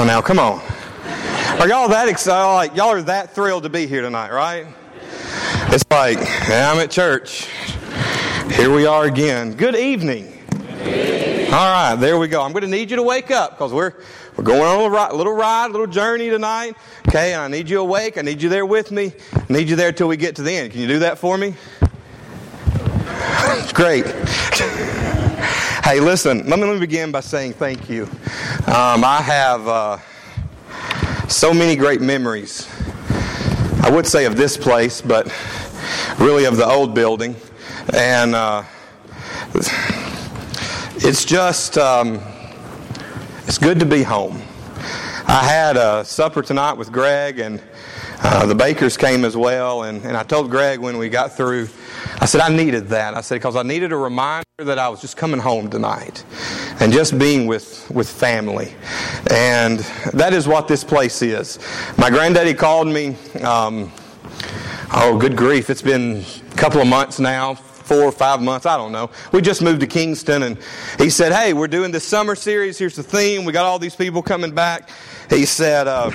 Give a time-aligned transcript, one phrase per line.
[0.00, 0.62] Oh, now come on.
[1.60, 2.42] Are y'all that excited?
[2.42, 4.66] Uh, like y'all are that thrilled to be here tonight, right?
[5.74, 6.16] It's like
[6.48, 7.50] I'm at church.
[8.54, 9.52] Here we are again.
[9.52, 10.32] Good evening.
[11.52, 12.40] All right, there we go.
[12.40, 13.92] I'm going to need you to wake up because we're
[14.38, 16.76] we're going on a little ride, little ride, little journey tonight.
[17.06, 18.16] Okay, I need you awake.
[18.16, 19.12] I need you there with me.
[19.34, 20.72] I need you there till we get to the end.
[20.72, 21.52] Can you do that for me?
[23.58, 24.06] It's great.
[25.90, 26.48] hey, listen.
[26.48, 28.04] Let me, let me begin by saying thank you.
[28.68, 29.98] Um, I have uh,
[31.26, 32.68] so many great memories.
[33.82, 35.26] I would say of this place, but
[36.20, 37.34] really of the old building,
[37.92, 38.36] and.
[38.36, 38.62] Uh,
[41.02, 42.20] it's just, um,
[43.46, 44.40] it's good to be home.
[45.26, 47.60] I had a supper tonight with Greg, and
[48.22, 49.84] uh, the bakers came as well.
[49.84, 51.68] And, and I told Greg when we got through,
[52.20, 53.14] I said, I needed that.
[53.14, 56.24] I said, because I needed a reminder that I was just coming home tonight
[56.80, 58.74] and just being with, with family.
[59.30, 59.78] And
[60.12, 61.58] that is what this place is.
[61.96, 63.90] My granddaddy called me, um,
[64.92, 68.66] oh, good grief, it's been a couple of months now, four or five months.
[68.66, 69.10] I don't know.
[69.32, 70.58] We just moved to Kingston, and
[70.98, 72.78] he said, Hey, we're doing this summer series.
[72.78, 73.44] Here's the theme.
[73.44, 74.90] We got all these people coming back.
[75.28, 76.12] He said, uh,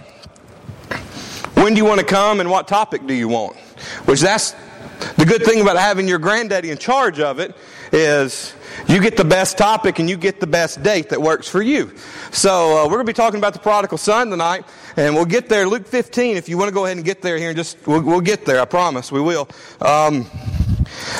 [1.55, 3.57] When do you want to come, and what topic do you want?
[4.05, 4.55] Which that's
[5.17, 7.55] the good thing about having your granddaddy in charge of it
[7.91, 8.53] is
[8.87, 11.93] you get the best topic and you get the best date that works for you.
[12.31, 14.65] So uh, we're going to be talking about the prodigal son tonight,
[14.97, 15.67] and we'll get there.
[15.67, 16.37] Luke 15.
[16.37, 18.45] If you want to go ahead and get there here, and just we'll, we'll get
[18.45, 18.59] there.
[18.59, 19.47] I promise we will.
[19.81, 20.25] Um,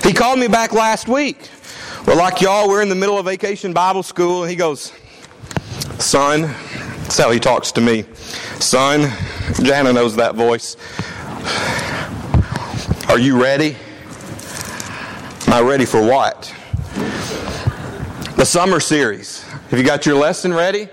[0.03, 1.50] he called me back last week.
[2.06, 4.94] Well, like y'all, we're in the middle of vacation Bible school, and he goes,
[5.97, 6.53] Son,
[7.06, 8.03] that's how he talks to me.
[8.59, 9.11] Son,
[9.61, 10.75] Jana knows that voice.
[13.08, 13.78] Are you ready?
[15.45, 16.52] Am I ready for what?
[18.38, 19.44] The summer series.
[19.44, 20.89] Have you got your lesson ready?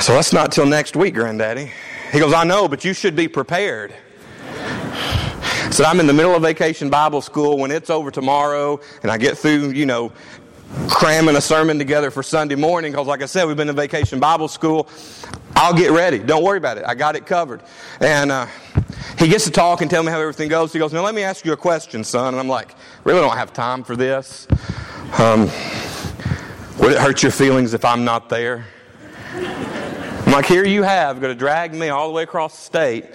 [0.00, 1.70] So that's not till next week, Granddaddy.
[2.10, 3.94] He goes, I know, but you should be prepared
[5.74, 7.58] said, I'm in the middle of vacation Bible school.
[7.58, 10.12] When it's over tomorrow and I get through, you know,
[10.88, 14.20] cramming a sermon together for Sunday morning, because like I said, we've been in vacation
[14.20, 14.88] Bible school,
[15.56, 16.18] I'll get ready.
[16.18, 16.84] Don't worry about it.
[16.86, 17.62] I got it covered.
[18.00, 18.46] And uh,
[19.18, 20.72] he gets to talk and tell me how everything goes.
[20.72, 22.34] He goes, Now let me ask you a question, son.
[22.34, 22.74] And I'm like,
[23.04, 24.46] Really don't have time for this.
[25.18, 25.42] Um,
[26.78, 28.66] would it hurt your feelings if I'm not there?
[29.32, 33.06] I'm like, Here you have, going to drag me all the way across the state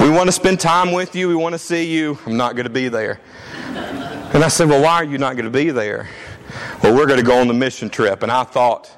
[0.00, 1.28] we want to spend time with you.
[1.28, 2.18] We want to see you.
[2.24, 3.20] I'm not going to be there.
[4.32, 6.08] And I said, Well, why are you not going to be there?
[6.82, 8.22] Well, we're going to go on the mission trip.
[8.22, 8.90] And I thought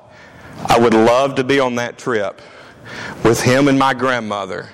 [0.66, 2.40] I would love to be on that trip
[3.24, 4.68] with him and my grandmother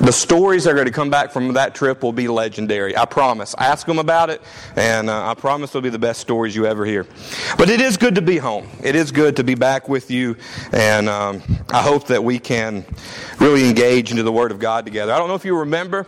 [0.00, 2.96] the stories that are going to come back from that trip will be legendary.
[2.96, 3.54] I promise.
[3.58, 4.40] Ask them about it,
[4.74, 7.06] and uh, I promise they'll be the best stories you ever hear.
[7.58, 8.66] But it is good to be home.
[8.82, 10.36] It is good to be back with you,
[10.72, 12.86] and um, I hope that we can
[13.38, 15.12] really engage into the Word of God together.
[15.12, 16.06] I don't know if you remember.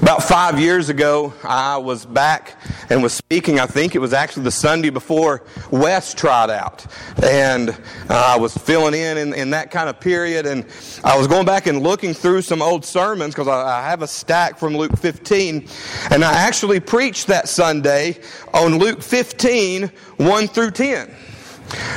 [0.00, 3.58] About five years ago, I was back and was speaking.
[3.58, 6.86] I think it was actually the Sunday before West tried out.
[7.22, 7.74] And uh,
[8.08, 10.46] I was filling in, in, in that kind of period.
[10.46, 10.64] And
[11.04, 14.06] I was going back and looking through some old sermons because I, I have a
[14.06, 15.68] stack from Luke 15.
[16.10, 18.18] And I actually preached that Sunday
[18.54, 21.14] on Luke 15, 1 through 10.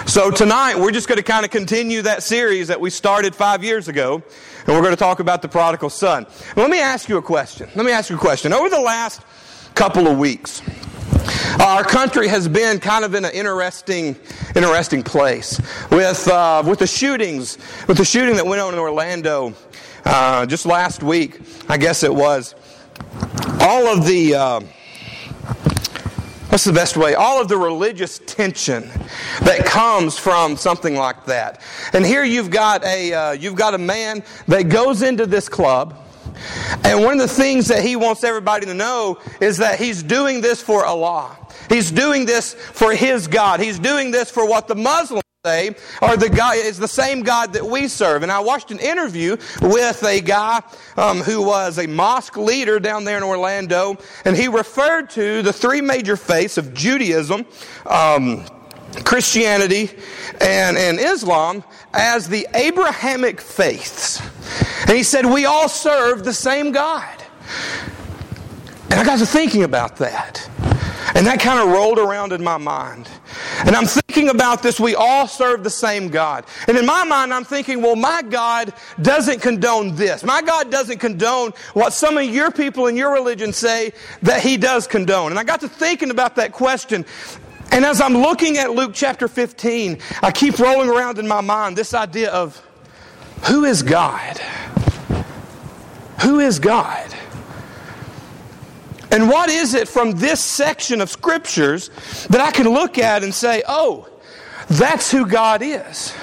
[0.05, 3.63] So tonight, we're just going to kind of continue that series that we started five
[3.63, 4.21] years ago
[4.65, 6.27] and we're going to talk about the prodigal son.
[6.57, 7.69] Let me ask you a question.
[7.75, 8.51] Let me ask you a question.
[8.51, 9.21] Over the last
[9.73, 10.61] couple of weeks,
[11.61, 14.17] our country has been kind of in an interesting,
[14.55, 19.53] interesting place with uh, with the shootings, with the shooting that went on in Orlando
[20.05, 21.39] uh, just last week.
[21.69, 22.55] I guess it was
[23.61, 24.35] all of the.
[24.35, 24.61] Uh,
[26.51, 27.15] What's the best way?
[27.15, 28.89] All of the religious tension
[29.43, 31.61] that comes from something like that.
[31.93, 35.97] And here you've got a uh, you've got a man that goes into this club,
[36.83, 40.41] and one of the things that he wants everybody to know is that he's doing
[40.41, 41.37] this for Allah.
[41.69, 43.61] He's doing this for his God.
[43.61, 47.53] He's doing this for what the Muslims say are the guy is the same God
[47.53, 48.21] that we serve.
[48.21, 50.61] And I watched an interview with a guy
[50.95, 55.51] um, who was a mosque leader down there in Orlando, and he referred to the
[55.51, 57.47] three major faiths of Judaism.
[57.87, 58.45] Um,
[59.03, 59.89] Christianity
[60.41, 64.21] and, and Islam as the Abrahamic faiths.
[64.81, 67.23] And he said, We all serve the same God.
[68.91, 70.47] And I got to thinking about that.
[71.13, 73.09] And that kind of rolled around in my mind.
[73.65, 74.79] And I'm thinking about this.
[74.79, 76.45] We all serve the same God.
[76.67, 80.23] And in my mind, I'm thinking, well, my God doesn't condone this.
[80.23, 84.57] My God doesn't condone what some of your people in your religion say that He
[84.57, 85.31] does condone.
[85.31, 87.05] And I got to thinking about that question.
[87.71, 91.77] And as I'm looking at Luke chapter 15, I keep rolling around in my mind
[91.77, 92.61] this idea of
[93.47, 94.37] who is God?
[96.21, 97.13] Who is God?
[99.11, 101.89] And what is it from this section of scriptures
[102.29, 104.07] that I can look at and say, oh,
[104.69, 106.13] that's who God is?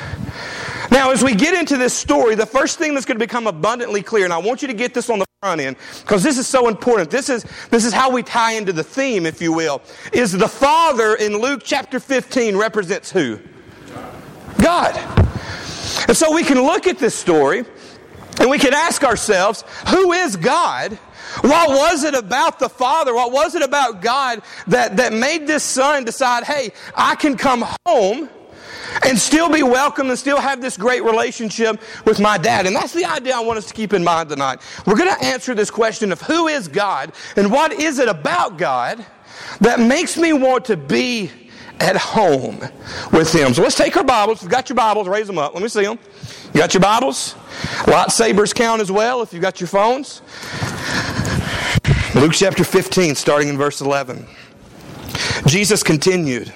[0.90, 4.02] Now, as we get into this story, the first thing that's going to become abundantly
[4.02, 6.46] clear, and I want you to get this on the front end because this is
[6.46, 7.10] so important.
[7.10, 9.82] This is, this is how we tie into the theme, if you will,
[10.12, 13.38] is the Father in Luke chapter 15 represents who?
[14.62, 14.96] God.
[16.08, 17.64] And so we can look at this story
[18.40, 20.98] and we can ask ourselves, who is God?
[21.42, 23.14] What was it about the Father?
[23.14, 27.66] What was it about God that, that made this son decide, hey, I can come
[27.86, 28.30] home
[29.04, 32.66] and still be welcome and still have this great relationship with my dad.
[32.66, 34.60] And that's the idea I want us to keep in mind tonight.
[34.86, 38.58] We're going to answer this question of who is God and what is it about
[38.58, 39.04] God
[39.60, 41.30] that makes me want to be
[41.80, 42.58] at home
[43.12, 43.54] with Him.
[43.54, 44.38] So let's take our Bibles.
[44.38, 45.54] If you've got your Bibles, raise them up.
[45.54, 45.98] Let me see them.
[46.54, 47.34] You got your Bibles?
[47.84, 50.22] Lightsabers count as well if you've got your phones.
[52.14, 54.26] Luke chapter 15, starting in verse 11.
[55.46, 56.52] Jesus continued.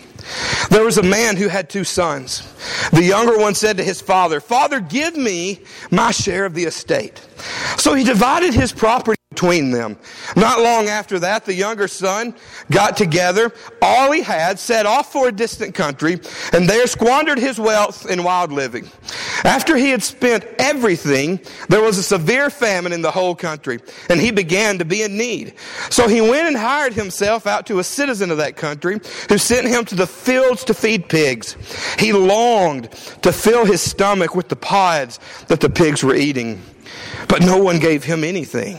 [0.71, 2.43] There was a man who had two sons.
[2.91, 5.61] The younger one said to his father, Father, give me
[5.91, 7.21] my share of the estate.
[7.77, 9.97] So he divided his property between them.
[10.37, 12.35] Not long after that, the younger son
[12.71, 16.21] got together all he had, set off for a distant country,
[16.53, 18.89] and there squandered his wealth in wild living.
[19.45, 23.81] After he had spent everything, there was a severe famine in the whole country,
[24.11, 25.55] and he began to be in need.
[25.89, 29.67] So he went and hired himself out to a citizen of that country, who sent
[29.67, 31.57] him to the fields to feed pigs.
[31.99, 32.91] He longed
[33.23, 35.19] to fill his stomach with the pods
[35.49, 36.61] that the pigs were eating,
[37.29, 38.79] but no one gave him anything.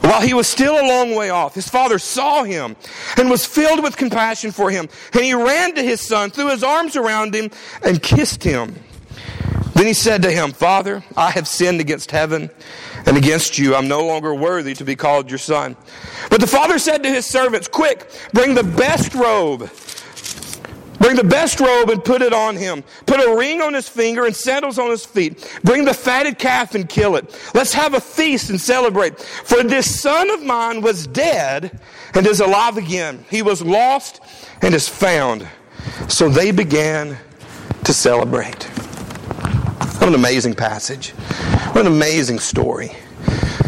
[0.00, 2.76] While he was still a long way off, his father saw him
[3.16, 4.88] and was filled with compassion for him.
[5.12, 7.50] And he ran to his son, threw his arms around him,
[7.82, 8.74] and kissed him.
[9.74, 12.50] Then he said to him, Father, I have sinned against heaven
[13.06, 13.74] and against you.
[13.74, 15.76] I'm no longer worthy to be called your son.
[16.30, 19.68] But the father said to his servants, Quick, bring the best robe
[20.98, 22.84] Bring the best robe and put it on him.
[23.06, 25.58] Put a ring on his finger and sandals on his feet.
[25.64, 27.36] Bring the fatted calf and kill it.
[27.54, 29.20] Let's have a feast and celebrate.
[29.20, 31.78] For this son of mine was dead
[32.14, 33.24] and is alive again.
[33.28, 34.20] He was lost
[34.62, 35.48] and is found.
[36.08, 37.18] So they began
[37.84, 38.64] to celebrate.
[39.98, 41.10] What an amazing passage.
[41.72, 42.92] What an amazing story.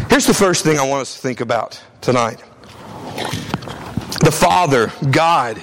[0.09, 2.43] Here's the first thing I want us to think about tonight.
[4.21, 5.61] The Father, God,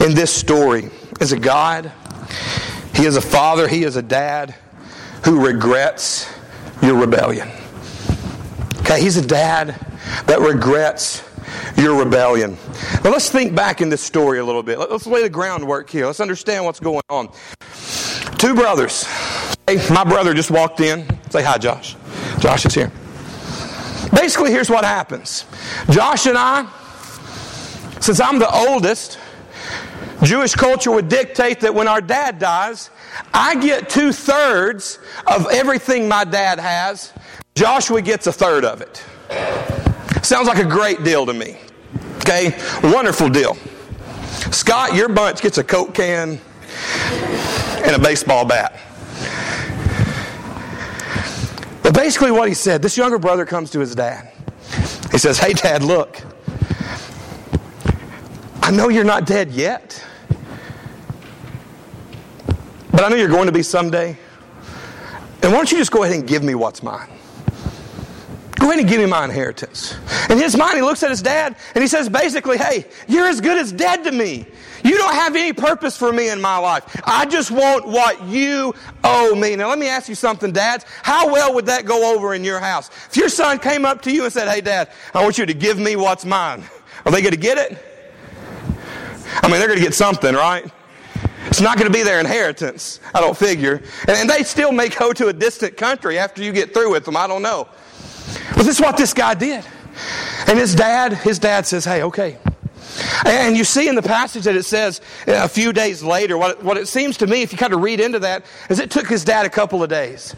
[0.00, 0.90] in this story
[1.20, 1.92] is a God.
[2.94, 3.68] He is a father.
[3.68, 4.54] He is a dad
[5.24, 6.32] who regrets
[6.82, 7.48] your rebellion.
[8.80, 9.74] Okay, he's a dad
[10.26, 11.22] that regrets
[11.76, 12.56] your rebellion.
[13.02, 14.78] Now let's think back in this story a little bit.
[14.78, 16.06] Let's lay the groundwork here.
[16.06, 17.28] Let's understand what's going on.
[18.38, 19.04] Two brothers.
[19.66, 21.06] Hey, my brother just walked in.
[21.30, 21.96] Say hi, Josh.
[22.38, 22.92] Josh is here.
[24.14, 25.44] Basically, here's what happens.
[25.90, 26.70] Josh and I,
[28.00, 29.18] since I'm the oldest,
[30.22, 32.90] Jewish culture would dictate that when our dad dies,
[33.34, 37.12] I get two thirds of everything my dad has.
[37.54, 39.04] Joshua gets a third of it.
[40.24, 41.58] Sounds like a great deal to me.
[42.18, 42.58] Okay?
[42.82, 43.56] Wonderful deal.
[44.50, 46.40] Scott, your bunch gets a Coke can
[47.84, 48.80] and a baseball bat.
[51.82, 54.32] But basically, what he said this younger brother comes to his dad.
[55.12, 56.20] He says, Hey, dad, look.
[58.66, 60.04] I know you're not dead yet,
[62.90, 64.18] but I know you're going to be someday.
[65.40, 67.08] And why don't you just go ahead and give me what's mine?
[68.56, 69.94] Go ahead and give me my inheritance.
[70.30, 73.40] In his mind, he looks at his dad and he says basically, Hey, you're as
[73.40, 74.44] good as dead to me.
[74.82, 77.00] You don't have any purpose for me in my life.
[77.04, 79.54] I just want what you owe me.
[79.54, 80.84] Now, let me ask you something, dads.
[81.04, 82.90] How well would that go over in your house?
[83.10, 85.54] If your son came up to you and said, Hey, dad, I want you to
[85.54, 86.64] give me what's mine,
[87.04, 87.85] are they going to get it?
[89.42, 90.70] I mean, they're going to get something, right?
[91.46, 93.82] It's not going to be their inheritance, I don't figure.
[94.08, 97.04] And, and, they still may go to a distant country after you get through with
[97.04, 97.16] them.
[97.16, 97.68] I don't know.
[98.50, 99.64] But this is what this guy did.
[100.48, 102.38] And his dad, his dad says, Hey, okay,
[103.24, 106.62] And you see in the passage that it says uh, a few days later, what,
[106.62, 109.08] what it seems to me, if you kind of read into that, is it took
[109.08, 110.34] his dad a couple of days.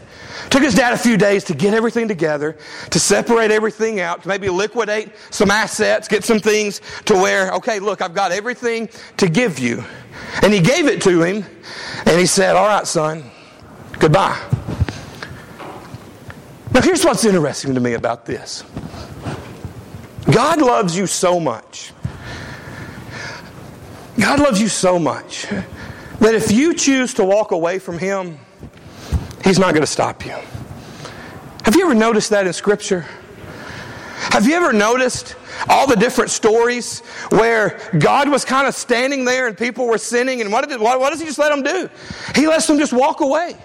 [0.51, 2.57] Took his dad a few days to get everything together,
[2.91, 7.81] to separate everything out, to maybe liquidate some assets, get some things to where, okay,
[7.81, 9.85] look, I've got everything to give you.
[10.43, 11.45] And he gave it to him,
[12.07, 13.25] and he said, All right, son,
[13.99, 14.39] goodbye.
[16.73, 18.65] Now, here's what's interesting to me about this
[20.31, 21.93] God loves you so much.
[24.19, 25.47] God loves you so much
[26.21, 28.39] that if you choose to walk away from Him,
[29.45, 30.37] He's not going to stop you.
[31.65, 33.07] Have you ever noticed that in Scripture?
[34.31, 35.37] Have you ever noticed
[35.69, 40.41] all the different stories where God was kind of standing there and people were sinning,
[40.41, 41.89] and what, did, what, what does He just let them do?
[42.35, 43.57] He lets them just walk away.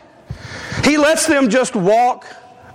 [0.84, 2.25] He lets them just walk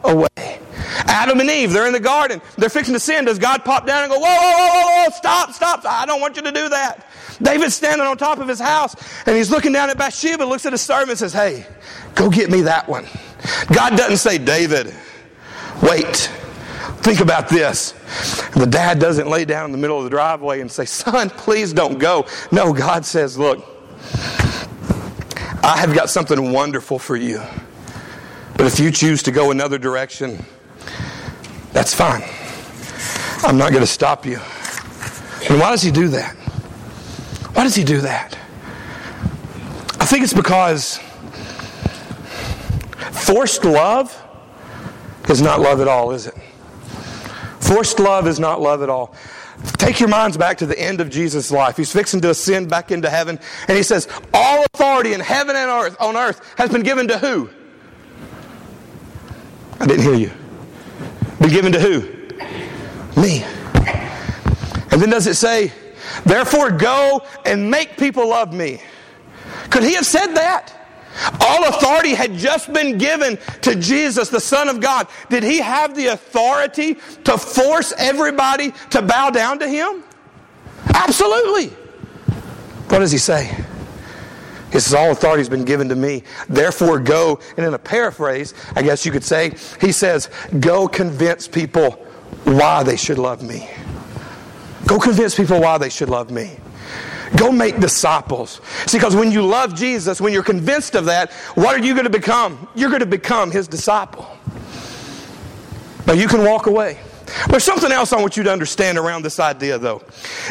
[0.05, 0.61] away.
[1.07, 2.41] Adam and Eve, they're in the garden.
[2.57, 3.25] They're fixing to sin.
[3.25, 5.85] Does God pop down and go, whoa, whoa, whoa, whoa, stop, stop.
[5.85, 7.07] I don't want you to do that.
[7.43, 10.73] David's standing on top of his house and he's looking down at Bathsheba, looks at
[10.73, 11.67] his servant and says, hey,
[12.15, 13.07] go get me that one.
[13.73, 14.95] God doesn't say, David,
[15.83, 16.31] wait.
[17.01, 17.93] Think about this.
[18.55, 21.73] The dad doesn't lay down in the middle of the driveway and say, Son, please
[21.73, 22.27] don't go.
[22.51, 23.65] No, God says, Look,
[25.63, 27.41] I have got something wonderful for you.
[28.57, 30.45] But if you choose to go another direction,
[31.73, 32.25] that's fine.
[33.45, 34.41] I'm not going to stop you.
[35.49, 36.37] And why does he do that?
[37.55, 38.39] Why does he do that?
[40.01, 40.99] I think it's because
[43.13, 44.17] forced love
[45.29, 46.35] is not love at all, is it?
[47.61, 49.15] Forced love is not love at all.
[49.77, 51.77] Take your minds back to the end of Jesus' life.
[51.77, 55.69] He's fixing to ascend back into heaven, and he says, All authority in heaven and
[55.69, 57.51] earth, on earth has been given to who?
[59.81, 60.33] I didn't hear you.
[61.41, 63.21] Been given to who?
[63.21, 63.43] Me.
[64.91, 65.73] And then does it say,
[66.25, 68.81] therefore go and make people love me?
[69.71, 70.75] Could he have said that?
[71.41, 75.09] All authority had just been given to Jesus, the Son of God.
[75.29, 80.05] Did he have the authority to force everybody to bow down to him?
[80.95, 81.69] Absolutely.
[82.89, 83.55] What does he say?
[84.73, 86.23] He says, All authority has been given to me.
[86.49, 87.41] Therefore, go.
[87.57, 91.93] And in a paraphrase, I guess you could say, he says, Go convince people
[92.45, 93.69] why they should love me.
[94.89, 96.57] Go convince people why they should love me.
[97.37, 98.63] Go make disciples.
[98.87, 102.07] See, because when you love Jesus, when you're convinced of that, what are you going
[102.07, 102.67] to become?
[102.75, 104.27] You're going to become his disciple.
[106.07, 106.99] Now, you can walk away.
[107.51, 110.03] There's something else I want you to understand around this idea, though.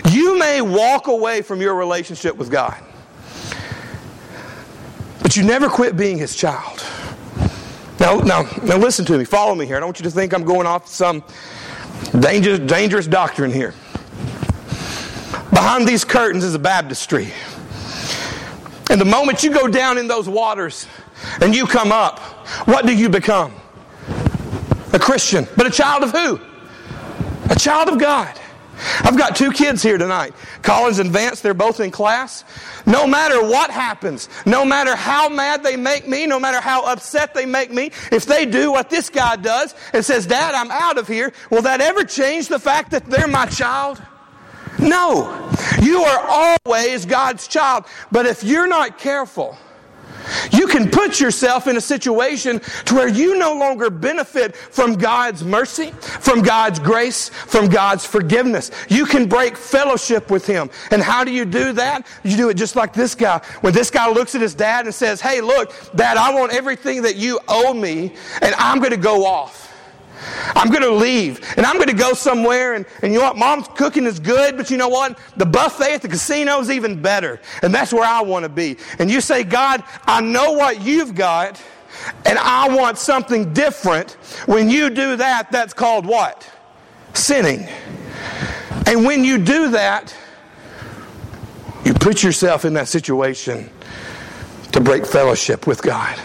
[0.07, 2.77] You may walk away from your relationship with God.
[5.23, 6.85] But you never quit being his child.
[7.99, 9.25] Now, now, now listen to me.
[9.25, 9.77] Follow me here.
[9.77, 11.23] I don't want you to think I'm going off some
[12.19, 13.73] dangerous, dangerous doctrine here.
[15.67, 17.33] Behind these curtains is a baptistry.
[18.89, 20.87] And the moment you go down in those waters
[21.41, 22.19] and you come up,
[22.69, 23.53] what do you become?
[24.93, 25.45] A Christian.
[25.57, 26.39] But a child of who?
[27.51, 28.39] A child of God.
[29.01, 30.33] I've got two kids here tonight.
[30.61, 32.45] Collins and Vance, they're both in class.
[32.85, 37.33] No matter what happens, no matter how mad they make me, no matter how upset
[37.33, 40.97] they make me, if they do what this guy does and says, Dad, I'm out
[40.97, 44.01] of here, will that ever change the fact that they're my child?
[44.79, 45.51] No.
[45.81, 47.85] You are always God's child.
[48.11, 49.57] But if you're not careful,
[50.51, 55.43] you can put yourself in a situation to where you no longer benefit from God's
[55.43, 58.71] mercy, from God's grace, from God's forgiveness.
[58.89, 60.69] You can break fellowship with Him.
[60.91, 62.05] And how do you do that?
[62.23, 63.39] You do it just like this guy.
[63.61, 67.03] When this guy looks at his dad and says, Hey, look, dad, I want everything
[67.03, 69.66] that you owe me, and I'm going to go off.
[70.55, 73.37] I'm going to leave and I'm going to go somewhere and, and you know what?
[73.37, 75.17] Mom's cooking is good, but you know what?
[75.37, 77.39] The buffet at the casino is even better.
[77.61, 78.77] And that's where I want to be.
[78.99, 81.61] And you say, God, I know what you've got
[82.25, 84.11] and I want something different.
[84.45, 86.49] When you do that, that's called what?
[87.13, 87.67] Sinning.
[88.85, 90.15] And when you do that,
[91.83, 93.69] you put yourself in that situation
[94.71, 96.19] to break fellowship with God,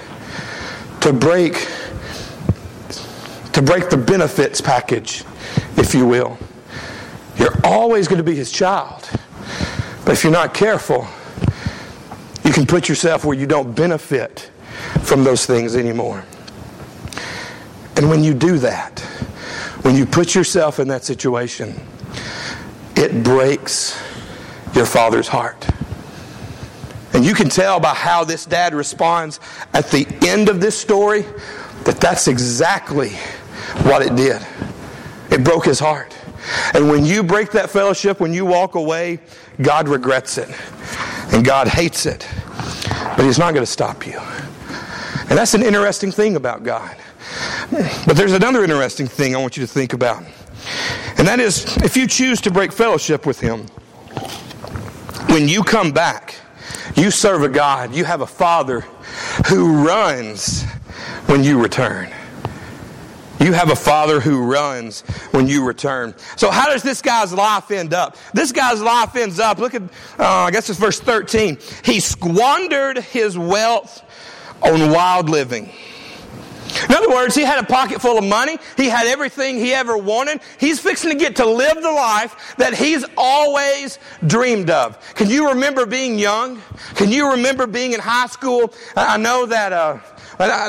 [1.00, 1.54] to break
[3.52, 5.24] to break the benefits package,
[5.76, 6.38] if you will.
[7.36, 9.08] You're always going to be his child.
[10.04, 11.06] But if you're not careful,
[12.44, 14.50] you can put yourself where you don't benefit
[15.02, 16.24] from those things anymore.
[17.96, 19.00] And when you do that,
[19.82, 21.80] when you put yourself in that situation,
[22.96, 24.00] it breaks
[24.74, 25.68] your father's heart.
[27.12, 29.38] And you can tell by how this dad responds
[29.74, 31.24] at the end of this story
[31.84, 33.12] that that's exactly
[33.84, 34.44] what it did.
[35.30, 36.16] It broke his heart.
[36.74, 39.20] And when you break that fellowship, when you walk away,
[39.60, 40.48] God regrets it.
[41.32, 42.28] And God hates it.
[43.16, 44.18] But He's not going to stop you.
[45.28, 46.96] And that's an interesting thing about God.
[48.06, 50.22] But there's another interesting thing I want you to think about.
[51.18, 53.66] And that is if you choose to break fellowship with Him,
[55.28, 56.34] when you come back,
[56.96, 58.80] you serve a God, you have a Father
[59.48, 60.64] who runs
[61.26, 62.12] when you return.
[63.42, 65.00] You have a father who runs
[65.32, 66.14] when you return.
[66.36, 68.16] So, how does this guy's life end up?
[68.32, 71.58] This guy's life ends up, look at, uh, I guess it's verse 13.
[71.84, 74.04] He squandered his wealth
[74.62, 75.72] on wild living.
[76.88, 78.58] In other words, he had a pocket full of money.
[78.76, 80.40] He had everything he ever wanted.
[80.58, 84.98] He's fixing to get to live the life that he's always dreamed of.
[85.14, 86.60] Can you remember being young?
[86.94, 88.72] Can you remember being in high school?
[88.96, 89.98] I know that, uh,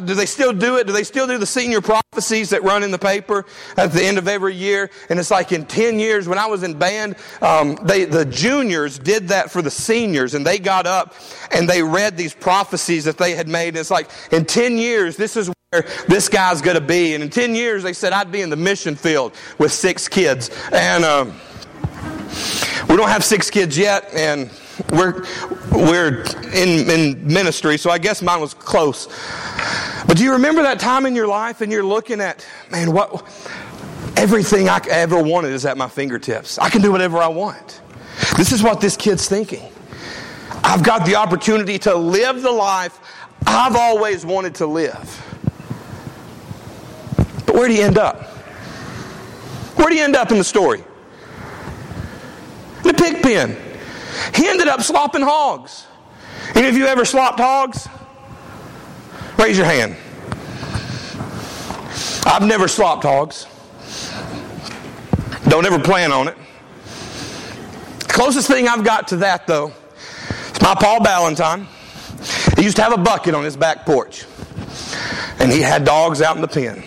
[0.02, 0.88] do they still do it?
[0.88, 3.46] Do they still do the senior prophecies that run in the paper
[3.78, 4.90] at the end of every year?
[5.10, 9.00] And it's like in 10 years, when I was in band, um, they, the juniors
[9.00, 11.16] did that for the seniors, and they got up
[11.52, 13.70] and they read these prophecies that they had made.
[13.70, 15.50] And it's like, in 10 years, this is
[16.08, 17.14] this guy's going to be.
[17.14, 20.50] And in 10 years, they said, I'd be in the mission field with six kids.
[20.72, 21.34] And um,
[22.90, 24.50] we don't have six kids yet, and
[24.92, 25.26] we're,
[25.72, 29.08] we're in, in ministry, so I guess mine was close.
[30.08, 33.24] But do you remember that time in your life and you're looking at, man, what
[34.18, 36.60] everything I ever wanted is at my fingertips.
[36.60, 37.82] I can do whatever I want.
[38.38, 39.72] This is what this kid's thinking.
[40.64, 43.00] I've got the opportunity to live the life
[43.46, 45.33] I've always wanted to live.
[47.54, 48.24] But where do you end up?
[49.78, 50.84] Where do you end up in the story?
[52.82, 53.56] The pig pen.
[54.34, 55.86] He ended up slopping hogs.
[56.56, 57.88] Any of you ever slopped hogs?
[59.38, 59.96] Raise your hand.
[62.26, 63.46] I've never slopped hogs.
[65.48, 66.38] Don't ever plan on it.
[68.08, 69.72] Closest thing I've got to that, though,
[70.56, 71.68] is my Paul Ballantyne.
[72.58, 74.26] He used to have a bucket on his back porch.
[75.40, 76.84] And he had dogs out in the pen.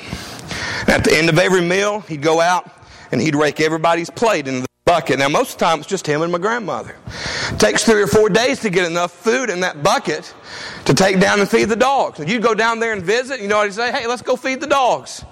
[0.97, 2.71] At the end of every meal, he'd go out
[3.13, 5.19] and he'd rake everybody's plate into the bucket.
[5.19, 6.97] Now, most of the time, it's just him and my grandmother.
[7.51, 10.33] It takes three or four days to get enough food in that bucket
[10.87, 12.19] to take down and feed the dogs.
[12.19, 13.93] And you'd go down there and visit, you know what he'd say?
[13.93, 15.23] Hey, let's go feed the dogs.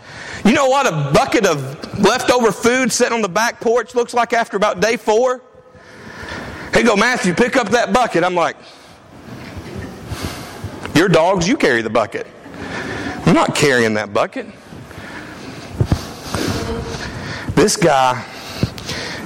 [0.45, 4.35] You know what a bucket of leftover food sitting on the back porch looks like
[4.35, 5.41] after about day four?
[6.75, 8.23] He'd go, Matthew, pick up that bucket.
[8.23, 8.59] I'm like,
[10.95, 12.27] your dogs, you carry the bucket.
[13.25, 14.47] I'm not carrying that bucket.
[17.55, 18.25] This guy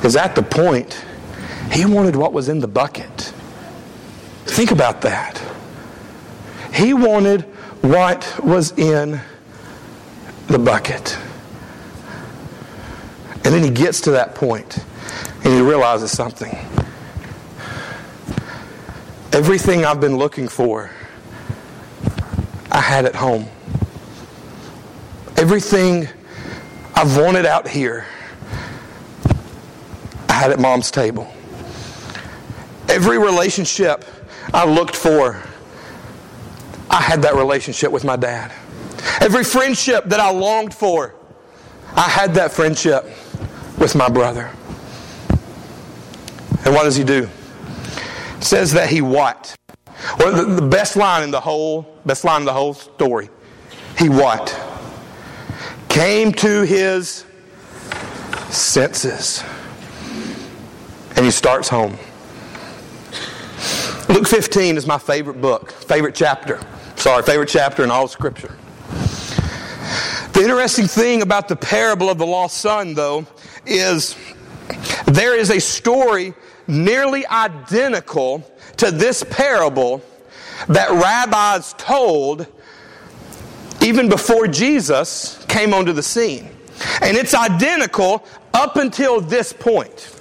[0.04, 1.04] is at the point
[1.72, 3.32] he wanted what was in the bucket.
[4.46, 5.42] Think about that.
[6.72, 7.42] He wanted
[7.82, 9.20] what was in
[10.48, 11.16] the bucket.
[13.44, 14.78] And then he gets to that point
[15.44, 16.56] and he realizes something.
[19.32, 20.90] Everything I've been looking for,
[22.70, 23.46] I had at home.
[25.36, 26.08] Everything
[26.94, 28.06] I've wanted out here,
[30.38, 31.30] had at mom's table.
[32.88, 34.04] Every relationship
[34.54, 35.42] I looked for,
[36.88, 38.52] I had that relationship with my dad.
[39.20, 41.14] Every friendship that I longed for,
[41.94, 43.04] I had that friendship
[43.78, 44.50] with my brother.
[46.64, 47.28] And what does he do?
[48.36, 49.54] It says that he what?
[50.18, 53.28] Well, the, the best line in the whole, best line in the whole story.
[53.98, 54.58] He what?
[55.88, 57.24] Came to his
[58.50, 59.42] senses
[61.18, 61.98] and he starts home.
[64.08, 66.60] Luke 15 is my favorite book, favorite chapter.
[66.94, 68.56] Sorry, favorite chapter in all Scripture.
[70.32, 73.26] The interesting thing about the parable of the lost son, though,
[73.66, 74.14] is
[75.06, 76.34] there is a story
[76.68, 80.00] nearly identical to this parable
[80.68, 82.46] that rabbis told
[83.82, 86.48] even before Jesus came onto the scene.
[87.02, 90.14] And it's identical up until this point.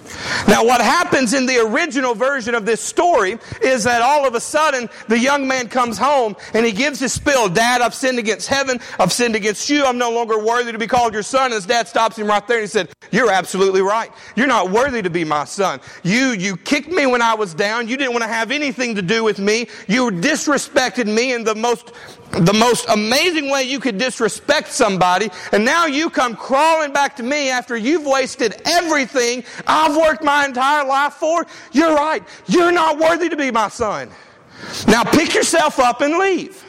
[0.48, 4.40] Now, what happens in the original version of this story is that all of a
[4.40, 7.50] sudden the young man comes home and he gives his spill.
[7.50, 8.80] Dad, I've sinned against heaven.
[8.98, 9.86] I've sinned against you.
[9.86, 11.46] I'm no longer worthy to be called your son.
[11.46, 14.10] And his dad stops him right there and he said, You're absolutely right.
[14.38, 15.82] You're not worthy to be my son.
[16.04, 17.90] You, you kicked me when I was down.
[17.90, 19.68] You didn't want to have anything to do with me.
[19.90, 21.92] You disrespected me in the most
[22.32, 27.24] the most amazing way you could disrespect somebody, and now you come crawling back to
[27.24, 31.46] me after you've wasted everything I've worked my entire life for?
[31.72, 32.24] You're right.
[32.48, 34.10] You're not worthy to be my son.
[34.88, 36.64] Now pick yourself up and leave.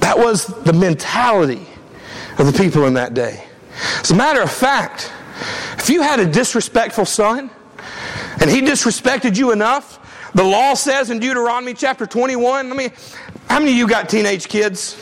[0.00, 1.66] That was the mentality
[2.38, 3.44] of the people in that day.
[4.00, 5.10] As a matter of fact,
[5.78, 7.50] if you had a disrespectful son
[8.40, 10.00] and he disrespected you enough,
[10.34, 12.90] the law says in Deuteronomy chapter 21, let me,
[13.48, 14.96] how many of you got teenage kids?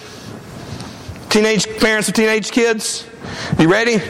[1.30, 3.06] Teenage parents of teenage kids?
[3.58, 4.00] You ready?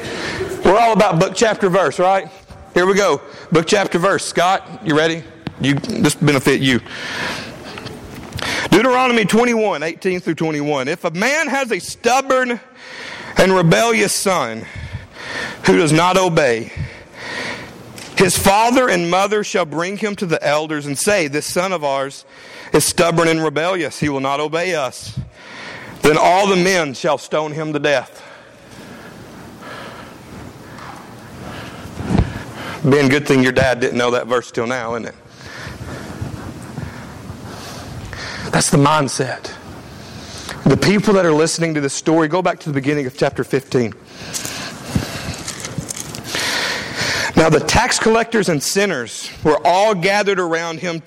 [0.65, 2.29] We're all about book, chapter, verse, right?
[2.73, 3.21] Here we go.
[3.51, 4.25] Book, chapter, verse.
[4.25, 5.25] Scott, you ready?
[5.61, 6.81] You, this benefit you.
[8.71, 10.87] Deuteronomy 21, 18 through 21.
[10.87, 12.61] If a man has a stubborn
[13.39, 14.65] and rebellious son
[15.67, 16.71] who does not obey,
[18.17, 21.83] his father and mother shall bring him to the elders and say, This son of
[21.83, 22.25] ours
[22.73, 23.99] is stubborn and rebellious.
[23.99, 25.19] He will not obey us.
[26.03, 28.29] Then all the men shall stone him to death.
[32.85, 35.15] Ben, good thing your dad didn't know that verse till now, isn't it?
[38.51, 39.55] That's the mindset.
[40.65, 43.45] The people that are listening to this story, go back to the beginning of chapter
[43.45, 43.95] 15.
[47.37, 51.03] Now, the tax collectors and sinners were all gathered around him,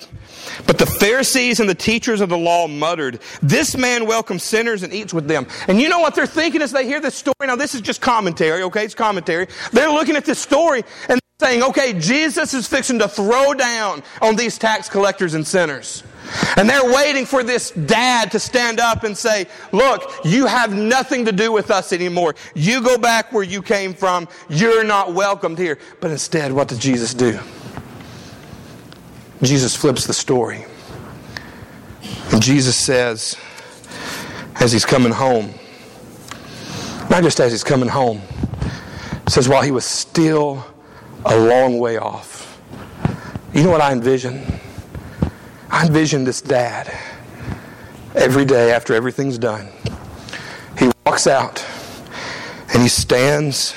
[0.66, 4.94] but the Pharisees and the teachers of the law muttered, This man welcomes sinners and
[4.94, 5.46] eats with them.
[5.68, 7.34] And you know what they're thinking as they hear this story?
[7.42, 8.84] Now, this is just commentary, okay?
[8.84, 9.48] It's commentary.
[9.72, 14.36] They're looking at this story and saying, Okay, Jesus is fixing to throw down on
[14.36, 16.02] these tax collectors and sinners.
[16.56, 21.26] And they're waiting for this dad to stand up and say, Look, you have nothing
[21.26, 22.34] to do with us anymore.
[22.54, 24.28] You go back where you came from.
[24.48, 25.78] You're not welcomed here.
[26.00, 27.38] But instead, what does Jesus do?
[29.42, 30.64] Jesus flips the story.
[32.32, 33.36] And Jesus says,
[34.58, 35.52] as he's coming home,
[37.10, 38.22] not just as he's coming home,
[39.28, 40.64] says, while he was still
[41.24, 42.60] a long way off.
[43.52, 44.44] You know what I envision?
[45.70, 46.92] I envision this dad
[48.14, 49.68] every day after everything's done.
[50.78, 51.64] He walks out
[52.72, 53.74] and he stands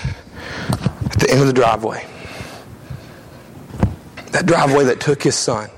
[1.06, 2.06] at the end of the driveway.
[4.32, 5.70] That driveway that took his son.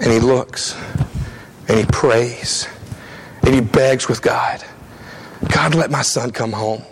[0.00, 0.76] And he looks
[1.68, 2.68] and he prays
[3.42, 4.64] and he begs with God
[5.46, 6.82] God, let my son come home.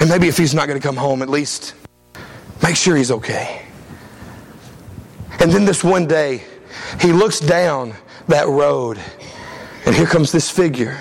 [0.00, 1.74] And maybe if he's not going to come home, at least
[2.62, 3.62] make sure he's okay.
[5.40, 6.44] And then this one day,
[7.00, 7.94] he looks down
[8.28, 8.98] that road,
[9.86, 10.96] and here comes this figure.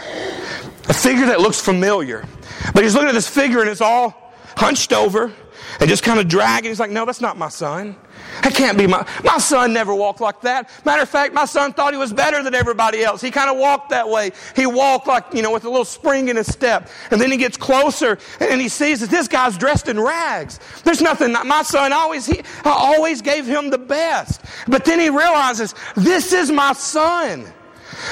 [0.89, 2.25] A figure that looks familiar.
[2.73, 5.31] But he's looking at this figure, and it's all hunched over
[5.79, 6.69] and just kind of dragging.
[6.69, 7.95] He's like, No, that's not my son.
[8.41, 10.69] That can't be my my son never walked like that.
[10.85, 13.21] Matter of fact, my son thought he was better than everybody else.
[13.21, 14.31] He kind of walked that way.
[14.55, 16.89] He walked like, you know, with a little spring in his step.
[17.11, 20.59] And then he gets closer and he sees that this guy's dressed in rags.
[20.83, 24.41] There's nothing my son always he I always gave him the best.
[24.67, 27.45] But then he realizes, this is my son.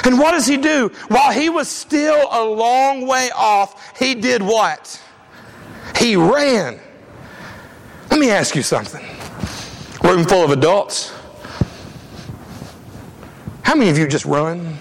[0.03, 0.89] And what does he do?
[1.07, 5.01] While he was still a long way off, he did what?
[5.97, 6.79] He ran.
[8.11, 9.03] Let me ask you something.
[10.03, 11.13] Room full of adults.
[13.63, 14.77] How many of you just run?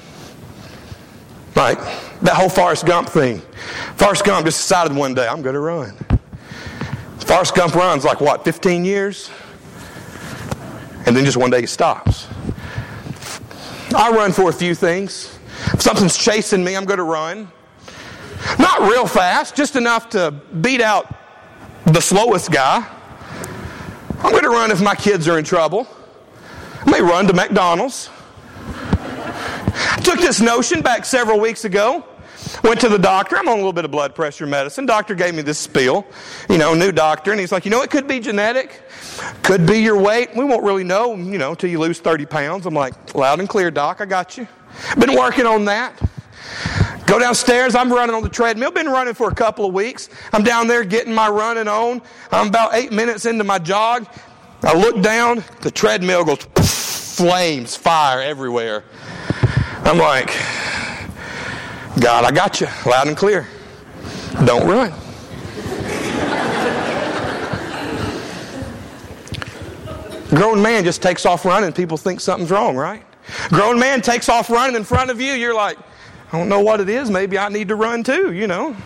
[1.55, 1.79] Like
[2.23, 3.41] that whole Forrest Gump thing.
[3.95, 5.97] Forrest Gump just decided one day, I'm going to run.
[7.21, 9.31] Forrest Gump runs like what, 15 years?
[11.07, 12.27] And then just one day he stops.
[13.95, 15.39] I run for a few things.
[15.73, 17.49] If something's chasing me, I'm going to run.
[18.59, 21.15] Not real fast, just enough to beat out
[21.85, 22.85] the slowest guy.
[24.23, 25.89] I'm going to run if my kids are in trouble.
[26.85, 28.11] I may run to McDonald's.
[29.73, 32.05] I took this notion back several weeks ago.
[32.63, 33.39] Went to the doctor.
[33.39, 34.85] I'm on a little bit of blood pressure medicine.
[34.85, 36.07] Doctor gave me this spiel,
[36.51, 38.83] you know, new doctor, and he's like, you know, it could be genetic,
[39.43, 40.37] could be your weight.
[40.37, 42.67] We won't really know, you know, until you lose 30 pounds.
[42.67, 44.03] I'm like, loud and clear, doc.
[44.03, 44.47] I got you.
[44.99, 45.99] Been working on that.
[47.11, 47.75] Go downstairs.
[47.75, 48.71] I'm running on the treadmill.
[48.71, 50.11] Been running for a couple of weeks.
[50.33, 52.03] I'm down there getting my running on.
[52.31, 54.07] I'm about eight minutes into my jog.
[54.63, 55.43] I look down.
[55.63, 56.45] The treadmill goes
[57.17, 58.85] flames, fire everywhere.
[59.83, 60.29] I'm like,
[62.01, 63.49] God, I got you loud and clear.
[64.45, 64.93] Don't run.
[70.29, 71.73] Grown man just takes off running.
[71.73, 73.03] People think something's wrong, right?
[73.49, 75.33] Grown man takes off running in front of you.
[75.33, 75.77] You're like,
[76.33, 77.11] I don't know what it is.
[77.11, 78.77] Maybe I need to run too, you know.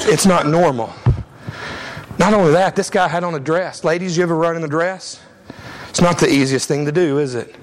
[0.00, 0.92] It's not normal.
[2.18, 3.82] Not only that, this guy had on a dress.
[3.82, 5.22] Ladies, you ever run in a dress?
[5.88, 7.54] It's not the easiest thing to do, is it?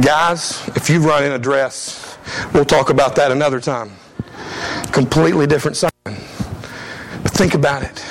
[0.00, 2.18] Guys, if you run in a dress,
[2.52, 3.92] we'll talk about that another time.
[4.92, 5.90] Completely different sign.
[7.38, 8.04] Think about it.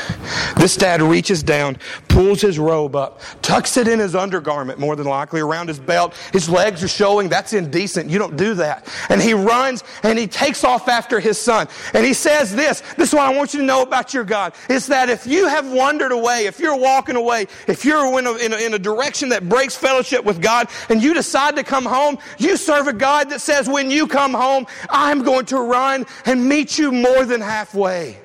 [0.55, 5.05] This dad reaches down, pulls his robe up, tucks it in his undergarment, more than
[5.05, 6.13] likely, around his belt.
[6.31, 7.27] His legs are showing.
[7.27, 8.09] That's indecent.
[8.09, 8.87] You don't do that.
[9.09, 11.67] And he runs and he takes off after his son.
[11.93, 14.53] And he says this this is what I want you to know about your God.
[14.69, 18.33] Is that if you have wandered away, if you're walking away, if you're in a,
[18.35, 21.83] in a, in a direction that breaks fellowship with God, and you decide to come
[21.83, 26.05] home, you serve a God that says, when you come home, I'm going to run
[26.25, 28.19] and meet you more than halfway.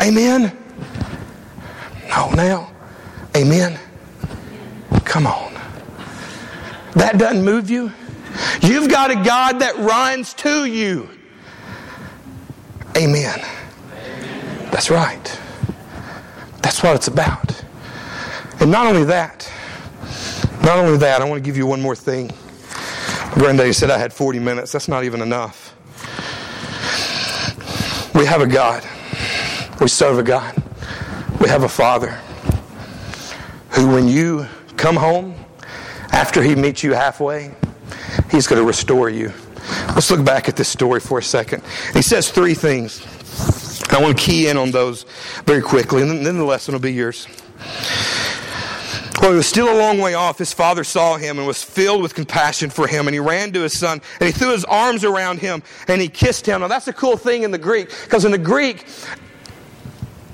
[0.00, 0.56] Amen.
[2.08, 2.72] No, now.
[3.36, 3.78] Amen.
[5.04, 5.54] Come on.
[6.94, 7.92] That doesn't move you.
[8.60, 11.08] You've got a God that runs to you.
[12.96, 13.40] Amen.
[14.70, 15.40] That's right.
[16.62, 17.64] That's what it's about.
[18.60, 19.50] And not only that,
[20.62, 22.30] not only that, I want to give you one more thing.
[23.34, 24.72] Granddaddy said I had 40 minutes.
[24.72, 25.74] That's not even enough.
[28.14, 28.84] We have a God.
[29.80, 30.54] We serve a God.
[31.40, 32.12] We have a Father
[33.70, 35.34] who, when you come home,
[36.12, 37.54] after He meets you halfway,
[38.30, 39.32] He's going to restore you.
[39.88, 41.62] Let's look back at this story for a second.
[41.92, 43.04] He says three things.
[43.90, 45.04] I want to key in on those
[45.44, 47.26] very quickly, and then the lesson will be yours.
[49.20, 50.38] Well, he was still a long way off.
[50.38, 53.62] His father saw him and was filled with compassion for him, and he ran to
[53.62, 56.60] his son and he threw his arms around him and he kissed him.
[56.60, 58.86] Now, that's a cool thing in the Greek, because in the Greek,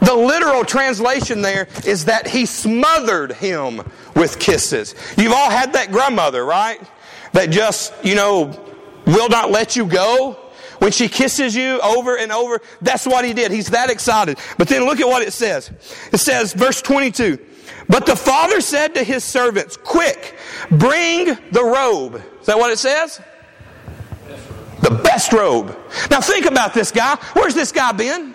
[0.01, 3.83] the literal translation there is that he smothered him
[4.17, 4.95] with kisses.
[5.17, 6.81] You've all had that grandmother, right?
[7.33, 8.59] That just, you know,
[9.07, 10.33] will not let you go.
[10.79, 13.53] When she kisses you over and over, that's what he did.
[13.53, 14.39] He's that excited.
[14.57, 15.71] But then look at what it says.
[16.11, 17.39] It says, verse 22,
[17.87, 20.39] But the father said to his servants, Quick,
[20.71, 22.23] bring the robe.
[22.41, 23.21] Is that what it says?
[24.81, 25.77] The best robe.
[26.11, 27.17] Now think about this guy.
[27.35, 28.35] Where's this guy been?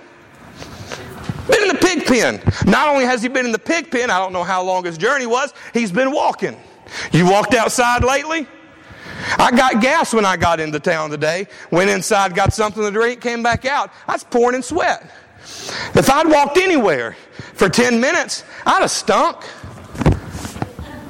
[1.47, 2.41] Been in the pig pen.
[2.65, 4.97] Not only has he been in the pig pen, I don't know how long his
[4.97, 6.58] journey was, he's been walking.
[7.12, 8.47] You walked outside lately?
[9.38, 11.47] I got gas when I got into town today.
[11.71, 13.91] Went inside, got something to drink, came back out.
[14.08, 15.10] I was pouring in sweat.
[15.93, 17.15] If I'd walked anywhere
[17.53, 19.45] for 10 minutes, I'd have stunk.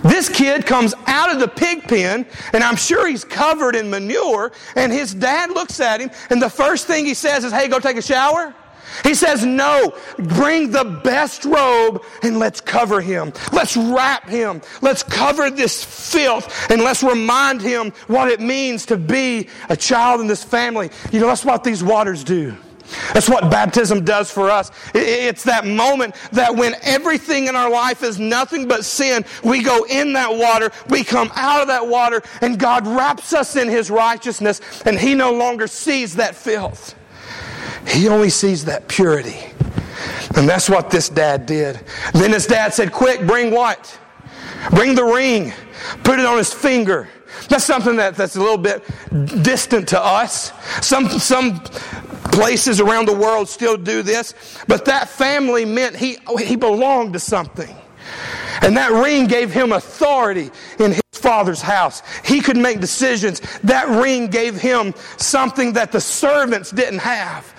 [0.03, 4.51] This kid comes out of the pig pen, and I'm sure he's covered in manure,
[4.75, 7.79] and his dad looks at him, and the first thing he says is, Hey, go
[7.79, 8.53] take a shower.
[9.03, 13.33] He says, No, bring the best robe and let's cover him.
[13.51, 14.61] Let's wrap him.
[14.81, 20.21] Let's cover this filth and let's remind him what it means to be a child
[20.21, 20.89] in this family.
[21.11, 22.55] You know, that's what these waters do.
[23.13, 24.71] That's what baptism does for us.
[24.93, 29.85] It's that moment that when everything in our life is nothing but sin, we go
[29.85, 33.89] in that water, we come out of that water, and God wraps us in His
[33.89, 36.95] righteousness, and He no longer sees that filth.
[37.87, 39.37] He only sees that purity.
[40.35, 41.79] And that's what this dad did.
[42.13, 43.97] Then his dad said, Quick, bring what?
[44.71, 45.53] Bring the ring.
[46.03, 47.07] Put it on his finger.
[47.49, 48.83] That's something that, that's a little bit
[49.43, 50.51] distant to us.
[50.85, 51.59] Some, some
[52.31, 54.33] places around the world still do this,
[54.67, 57.75] but that family meant he, he belonged to something.
[58.61, 62.01] And that ring gave him authority in his father's house.
[62.23, 63.41] He could make decisions.
[63.63, 67.53] That ring gave him something that the servants didn't have.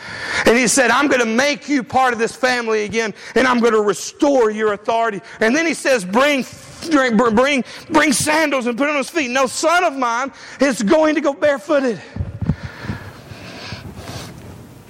[0.46, 3.60] And he said, I'm going to make you part of this family again, and I'm
[3.60, 5.20] going to restore your authority.
[5.40, 6.44] And then he says, bring
[6.90, 9.30] bring, bring, sandals and put on his feet.
[9.30, 10.30] No son of mine
[10.60, 12.00] is going to go barefooted.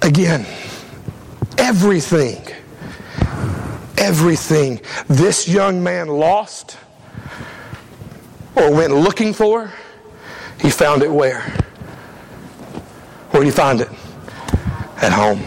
[0.01, 0.45] Again,
[1.57, 2.43] everything
[3.97, 6.77] everything this young man lost
[8.55, 9.71] or went looking for,
[10.61, 11.41] he found it where?
[13.31, 13.89] Where did he find it?
[15.01, 15.41] At home.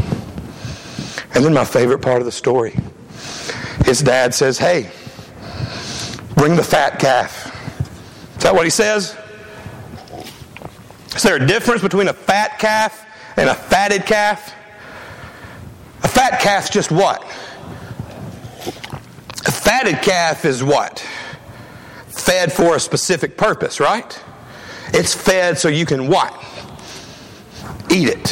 [1.35, 2.77] And then my favorite part of the story
[3.91, 4.91] his dad says, Hey,
[6.37, 7.47] bring the fat calf.
[8.37, 9.17] Is that what he says?
[11.17, 13.05] Is there a difference between a fat calf
[13.37, 14.55] and a fatted calf?
[16.05, 17.25] A fat calf's just what?
[19.71, 20.99] Fatted calf is what?
[22.09, 24.21] Fed for a specific purpose, right?
[24.89, 26.35] It's fed so you can what?
[27.89, 28.31] Eat it.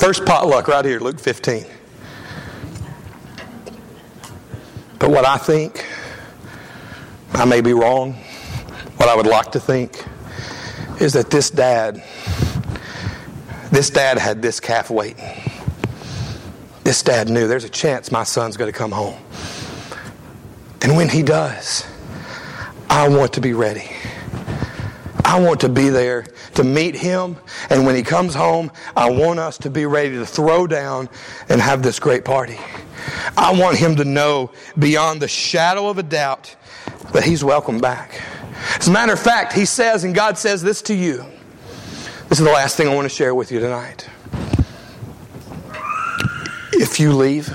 [0.00, 1.64] First potluck right here, Luke 15.
[4.98, 5.86] But what I think,
[7.34, 8.14] I may be wrong,
[8.96, 10.04] what I would like to think
[11.00, 12.02] is that this dad,
[13.70, 15.47] this dad had this calf waiting.
[16.88, 19.20] This dad knew there's a chance my son's going to come home.
[20.80, 21.86] And when he does,
[22.88, 23.90] I want to be ready.
[25.22, 26.24] I want to be there
[26.54, 27.36] to meet him.
[27.68, 31.10] And when he comes home, I want us to be ready to throw down
[31.50, 32.56] and have this great party.
[33.36, 36.56] I want him to know beyond the shadow of a doubt
[37.12, 38.18] that he's welcome back.
[38.78, 41.22] As a matter of fact, he says, and God says this to you.
[42.30, 44.08] This is the last thing I want to share with you tonight.
[46.90, 47.48] If you leave,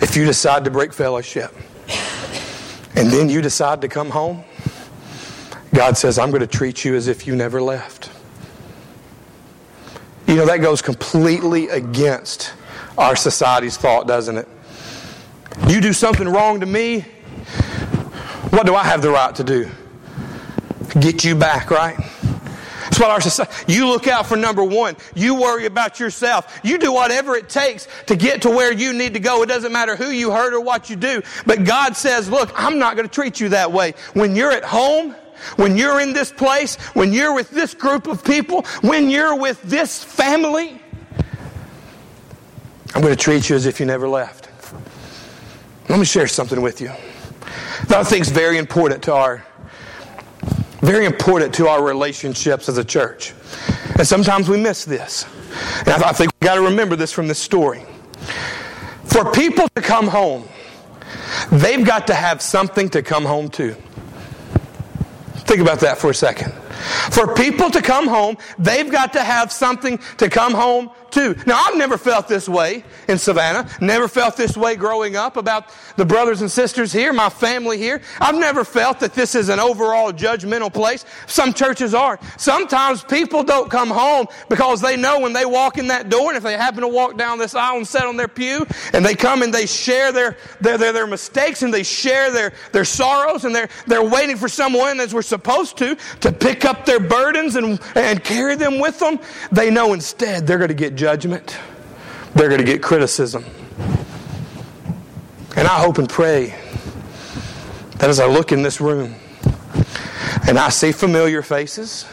[0.00, 1.54] if you decide to break fellowship,
[2.96, 4.42] and then you decide to come home,
[5.74, 8.10] God says, I'm going to treat you as if you never left.
[10.26, 12.54] You know, that goes completely against
[12.96, 14.48] our society's thought, doesn't it?
[15.68, 17.02] You do something wrong to me,
[18.50, 19.70] what do I have the right to do?
[20.98, 21.96] Get you back, right?
[22.92, 23.72] That's what our society.
[23.72, 24.98] You look out for number one.
[25.14, 26.60] You worry about yourself.
[26.62, 29.42] You do whatever it takes to get to where you need to go.
[29.42, 31.22] It doesn't matter who you hurt or what you do.
[31.46, 33.94] But God says, look, I'm not going to treat you that way.
[34.12, 35.16] When you're at home,
[35.56, 39.62] when you're in this place, when you're with this group of people, when you're with
[39.62, 40.78] this family,
[42.94, 44.50] I'm going to treat you as if you never left.
[45.88, 46.92] Let me share something with you
[47.88, 49.46] that I think is very important to our
[50.82, 53.32] very important to our relationships as a church.
[53.96, 55.24] And sometimes we miss this.
[55.86, 57.84] And I think we've got to remember this from this story.
[59.04, 60.44] For people to come home,
[61.50, 63.76] they've got to have something to come home to.
[65.34, 66.52] Think about that for a second.
[67.12, 71.36] For people to come home, they've got to have something to come home too.
[71.46, 75.66] Now, I've never felt this way in Savannah, never felt this way growing up about
[75.96, 78.00] the brothers and sisters here, my family here.
[78.20, 81.04] I've never felt that this is an overall judgmental place.
[81.26, 82.18] Some churches are.
[82.38, 86.36] Sometimes people don't come home because they know when they walk in that door, and
[86.36, 89.14] if they happen to walk down this aisle and sit on their pew, and they
[89.14, 93.44] come and they share their, their, their, their mistakes and they share their, their sorrows,
[93.44, 97.56] and they're, they're waiting for someone, as we're supposed to, to pick up their burdens
[97.56, 99.18] and, and carry them with them,
[99.50, 101.58] they know instead they're going to get judgment.
[102.36, 103.44] They're going to get criticism.
[105.56, 106.54] And I hope and pray
[107.98, 109.16] that as I look in this room
[110.46, 112.06] and I see familiar faces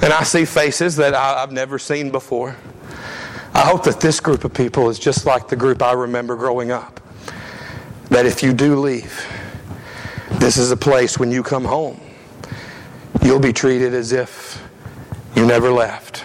[0.00, 2.56] and I see faces that I, have never seen before,
[3.52, 6.70] I hope that this group of people is just like the group I remember growing
[6.70, 6.98] up.
[8.08, 9.22] That if you do leave,
[10.40, 12.00] this is a place when you come home,
[13.22, 14.62] you'll be treated as if
[15.34, 16.24] you never left.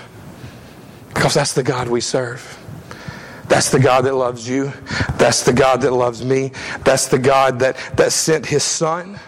[1.21, 2.57] Because that's the God we serve.
[3.47, 4.73] That's the God that loves you.
[5.19, 6.51] That's the God that loves me.
[6.83, 9.19] That's the God that, that sent his son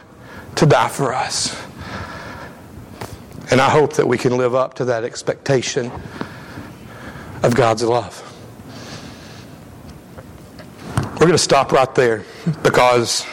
[0.56, 1.56] to die for us.
[3.52, 5.92] And I hope that we can live up to that expectation
[7.44, 8.20] of God's love.
[10.98, 12.24] We're going to stop right there
[12.64, 13.24] because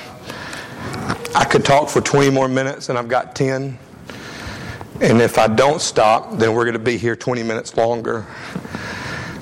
[1.35, 3.79] I could talk for 20 more minutes and I've got 10.
[5.01, 8.27] And if I don't stop, then we're going to be here 20 minutes longer.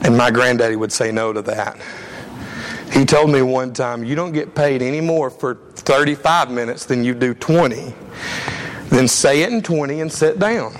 [0.02, 1.80] And my granddaddy would say no to that.
[2.92, 7.02] He told me one time, You don't get paid any more for 35 minutes than
[7.02, 7.92] you do 20.
[8.88, 10.74] Then say it in 20 and sit down.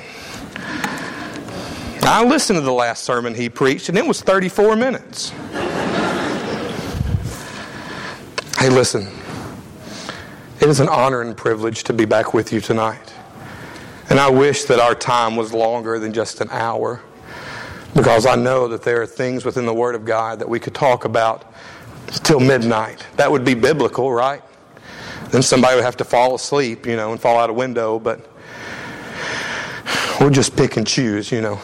[2.03, 5.31] I listened to the last sermon he preached, and it was 34 minutes.
[8.59, 9.09] hey, listen.
[10.61, 13.13] It is an honor and privilege to be back with you tonight.
[14.11, 17.03] And I wish that our time was longer than just an hour
[17.95, 20.75] because I know that there are things within the Word of God that we could
[20.75, 21.53] talk about
[22.25, 23.07] till midnight.
[23.17, 24.43] That would be biblical, right?
[25.31, 28.27] Then somebody would have to fall asleep, you know, and fall out a window, but
[30.21, 31.61] we'll just pick and choose, you know.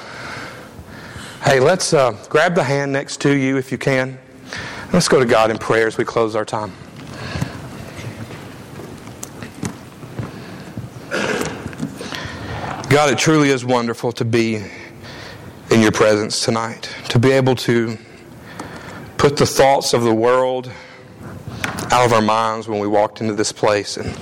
[1.43, 4.19] Hey, let's uh, grab the hand next to you if you can.
[4.93, 6.73] Let's go to God in prayer as we close our time.
[12.95, 14.63] God, it truly is wonderful to be
[15.73, 17.99] in your presence tonight, to be able to
[19.17, 20.71] put the thoughts of the world
[21.91, 24.15] out of our minds when we walked into this place and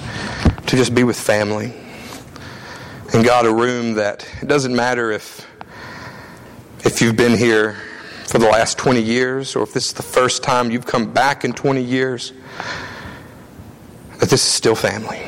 [0.67, 1.75] to just be with family.
[3.13, 5.47] And God, a room that it doesn't matter if
[6.83, 7.77] if you've been here
[8.27, 11.45] for the last 20 years or if this is the first time you've come back
[11.45, 12.33] in 20 years,
[14.19, 15.21] that this is still family.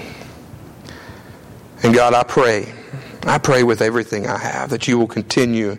[1.83, 2.73] And God, I pray
[3.27, 5.79] I pray with everything I have that you will continue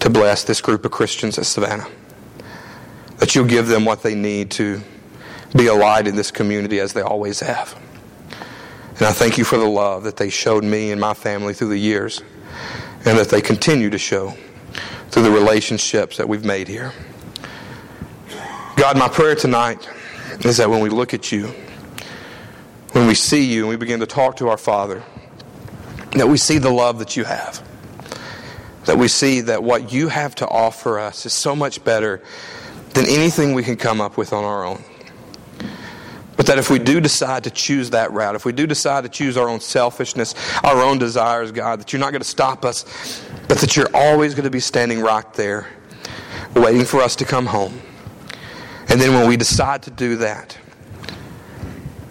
[0.00, 1.86] to bless this group of Christians at Savannah.
[3.18, 4.80] That you'll give them what they need to
[5.54, 7.78] be a light in this community as they always have.
[8.96, 11.68] And I thank you for the love that they showed me and my family through
[11.68, 12.22] the years
[13.04, 14.34] and that they continue to show
[15.10, 16.92] through the relationships that we've made here.
[18.76, 19.88] God, my prayer tonight
[20.40, 21.48] is that when we look at you,
[22.92, 25.02] when we see you and we begin to talk to our Father,
[26.14, 27.62] that we see the love that you have.
[28.86, 32.22] That we see that what you have to offer us is so much better
[32.90, 34.82] than anything we can come up with on our own.
[36.36, 39.08] But that if we do decide to choose that route, if we do decide to
[39.08, 40.34] choose our own selfishness,
[40.64, 42.84] our own desires, God, that you're not going to stop us,
[43.48, 45.68] but that you're always going to be standing right there,
[46.54, 47.80] waiting for us to come home.
[48.88, 50.58] And then when we decide to do that,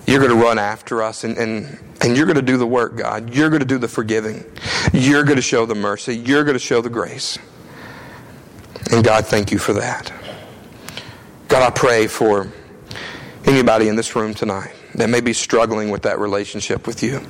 [0.05, 2.97] you're going to run after us and, and, and you're going to do the work,
[2.97, 3.33] God.
[3.33, 4.43] You're going to do the forgiving.
[4.91, 6.15] You're going to show the mercy.
[6.15, 7.37] You're going to show the grace.
[8.91, 10.11] And God, thank you for that.
[11.47, 12.51] God, I pray for
[13.45, 17.21] anybody in this room tonight that may be struggling with that relationship with you,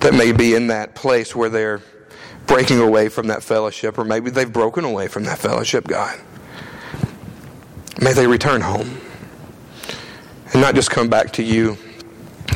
[0.00, 1.82] that may be in that place where they're
[2.46, 6.18] breaking away from that fellowship, or maybe they've broken away from that fellowship, God.
[8.00, 9.00] May they return home
[10.52, 11.76] and not just come back to you,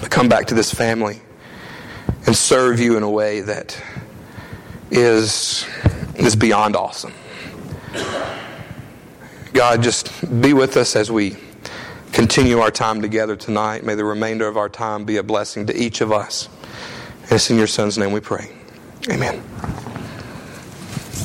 [0.01, 1.21] but come back to this family
[2.27, 3.81] and serve you in a way that
[4.91, 5.67] is,
[6.17, 7.13] is beyond awesome.
[9.53, 11.37] God, just be with us as we
[12.13, 13.85] continue our time together tonight.
[13.85, 16.49] May the remainder of our time be a blessing to each of us.
[17.25, 18.51] And it's in your Son's name we pray.
[19.11, 19.43] Amen.